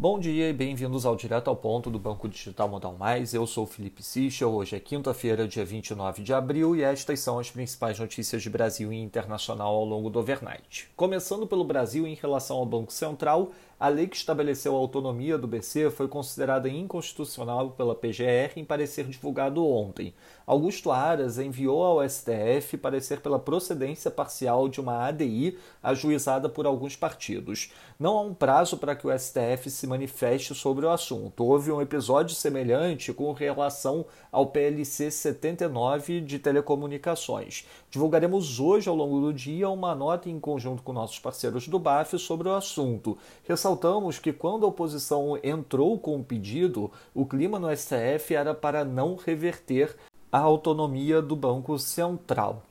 [0.00, 3.34] Bom dia e bem-vindos ao Direto ao Ponto do Banco Digital Modal Mais.
[3.34, 4.50] Eu sou Felipe Sichel.
[4.50, 8.90] Hoje é quinta-feira, dia 29 de abril, e estas são as principais notícias de Brasil
[8.94, 10.88] e internacional ao longo do overnight.
[10.96, 15.46] Começando pelo Brasil, em relação ao Banco Central, a lei que estabeleceu a autonomia do
[15.46, 20.12] BC foi considerada inconstitucional pela PGR em parecer divulgado ontem.
[20.46, 26.94] Augusto Aras enviou ao STF parecer pela procedência parcial de uma ADI ajuizada por alguns
[26.94, 27.72] partidos.
[27.98, 31.44] Não há um prazo para que o STF se manifeste sobre o assunto.
[31.44, 37.66] Houve um episódio semelhante com relação ao PLC 79 de telecomunicações.
[37.90, 42.18] Divulgaremos hoje, ao longo do dia, uma nota em conjunto com nossos parceiros do BAF
[42.18, 47.74] sobre o assunto ressaltamos que quando a oposição entrou com o pedido, o clima no
[47.74, 49.96] STF era para não reverter
[50.30, 52.62] a autonomia do Banco Central.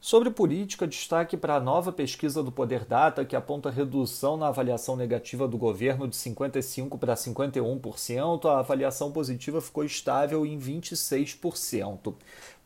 [0.00, 4.96] Sobre política, destaque para a nova pesquisa do Poder Data, que aponta redução na avaliação
[4.96, 8.46] negativa do governo de 55% para 51%.
[8.46, 12.14] A avaliação positiva ficou estável em 26%.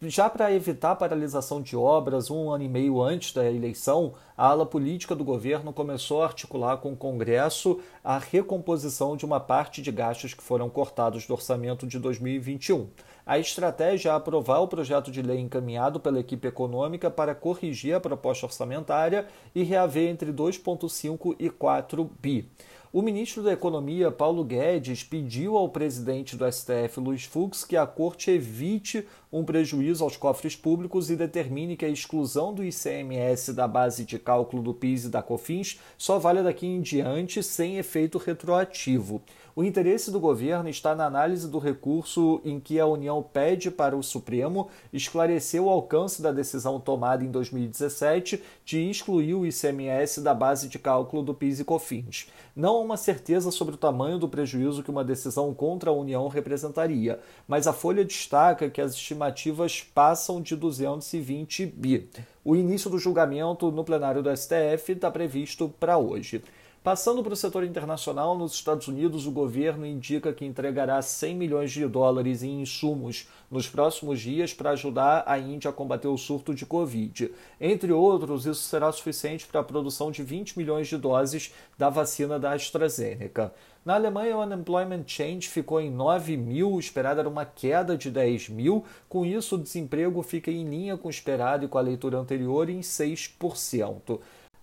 [0.00, 4.64] Já para evitar paralisação de obras, um ano e meio antes da eleição, a ala
[4.64, 9.90] política do governo começou a articular com o Congresso a recomposição de uma parte de
[9.90, 12.86] gastos que foram cortados do orçamento de 2021.
[13.26, 18.00] A estratégia é aprovar o projeto de lei encaminhado pela equipe econômica para corrigir a
[18.00, 22.48] proposta orçamentária e reaver entre 2,5 e 4 bi.
[22.90, 27.86] O ministro da Economia, Paulo Guedes, pediu ao presidente do STF, Luiz Fux, que a
[27.86, 33.68] corte evite um prejuízo aos cofres públicos e determine que a exclusão do ICMS da
[33.68, 38.18] base de cálculo do PIS e da COFINS só valha daqui em diante sem efeito
[38.18, 39.22] retroativo.
[39.56, 43.96] O interesse do governo está na análise do recurso em que a União pede para
[43.96, 50.32] o Supremo esclarecer o alcance da decisão tomada em 2017 de excluir o ICMS da
[50.32, 52.28] base de cálculo do PIS e COFINS.
[52.54, 56.28] Não há uma certeza sobre o tamanho do prejuízo que uma decisão contra a União
[56.28, 57.18] representaria,
[57.48, 62.08] mas a Folha destaca que as estimativas passam de 220 bi.
[62.44, 66.42] O início do julgamento no plenário do STF está previsto para hoje.
[66.88, 71.70] Passando para o setor internacional, nos Estados Unidos, o governo indica que entregará 100 milhões
[71.70, 76.54] de dólares em insumos nos próximos dias para ajudar a Índia a combater o surto
[76.54, 77.30] de Covid.
[77.60, 82.38] Entre outros, isso será suficiente para a produção de 20 milhões de doses da vacina
[82.38, 83.52] da AstraZeneca.
[83.84, 88.48] Na Alemanha, o unemployment change ficou em 9 mil, esperada era uma queda de 10
[88.48, 88.82] mil.
[89.10, 92.70] Com isso, o desemprego fica em linha com o esperado e com a leitura anterior
[92.70, 94.20] em 6%.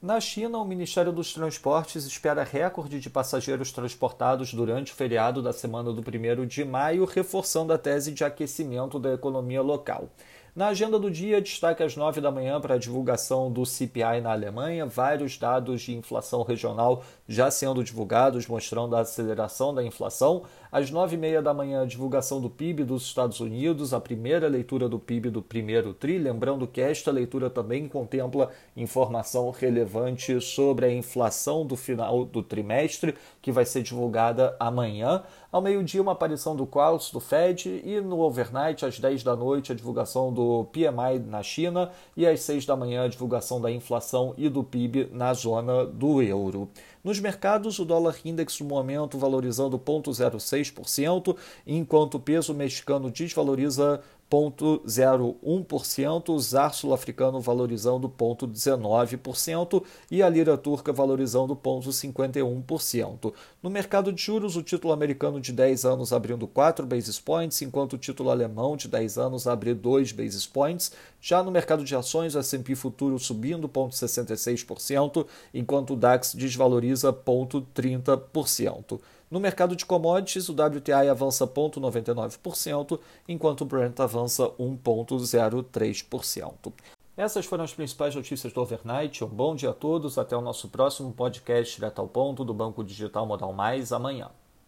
[0.00, 5.54] Na China, o Ministério dos Transportes espera recorde de passageiros transportados durante o feriado da
[5.54, 10.10] semana do 1 de maio, reforçando a tese de aquecimento da economia local.
[10.56, 14.32] Na agenda do dia, destaque às 9 da manhã para a divulgação do CPI na
[14.32, 20.44] Alemanha, vários dados de inflação regional já sendo divulgados, mostrando a aceleração da inflação.
[20.72, 24.48] Às 9 e meia da manhã, a divulgação do PIB dos Estados Unidos, a primeira
[24.48, 26.16] leitura do PIB do primeiro TRI.
[26.16, 33.14] Lembrando que esta leitura também contempla informação relevante sobre a inflação do final do trimestre,
[33.42, 35.22] que vai ser divulgada amanhã.
[35.56, 39.72] Ao meio-dia, uma aparição do Quals do Fed e no overnight, às 10 da noite,
[39.72, 44.34] a divulgação do PMI na China e às 6 da manhã, a divulgação da inflação
[44.36, 46.68] e do PIB na zona do euro.
[47.02, 51.34] Nos mercados, o dólar index no momento valorizando 0,06%,
[51.66, 60.92] enquanto o peso mexicano desvaloriza 0,01%, o ZAR sul-africano valorizando 0,19% e a lira turca
[60.92, 63.32] valorizando 0,51%.
[63.62, 67.92] No mercado de juros, o título americano de 10 anos abrindo 4 basis points, enquanto
[67.92, 70.90] o título alemão de 10 anos abre 2 basis points.
[71.28, 79.00] Já no mercado de ações, o S&P futuro subindo 0,66%, enquanto o DAX desvaloriza 0,30%.
[79.28, 86.72] No mercado de commodities, o WTI avança 0,99%, enquanto o Brent avança 1,03%.
[87.16, 89.24] Essas foram as principais notícias do overnight.
[89.24, 90.18] Um bom dia a todos.
[90.18, 94.30] Até o nosso próximo podcast direto ao ponto do Banco Digital Modal Mais amanhã.